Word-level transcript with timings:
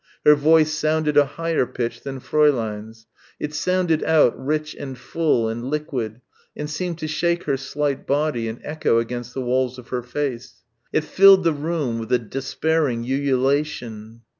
Her 0.25 0.33
voice 0.33 0.73
sounded 0.73 1.15
a 1.15 1.25
higher 1.37 1.67
pitch 1.67 2.01
than 2.01 2.21
Fräulein's. 2.21 3.05
It 3.39 3.53
sounded 3.53 4.03
out 4.03 4.33
rich 4.35 4.73
and 4.73 4.97
full 4.97 5.47
and 5.47 5.65
liquid, 5.69 6.21
and 6.57 6.67
seemed 6.67 6.97
to 6.97 7.07
shake 7.07 7.43
her 7.43 7.55
slight 7.55 8.07
body 8.07 8.47
and 8.47 8.59
echo 8.63 8.97
against 8.97 9.35
the 9.35 9.41
walls 9.41 9.77
of 9.77 9.89
her 9.89 10.01
face. 10.01 10.63
It 10.91 11.03
filled 11.03 11.43
the 11.43 11.53
room 11.53 11.99
with 11.99 12.11
a 12.11 12.17
despairing 12.17 13.03
ululation. 13.05 14.21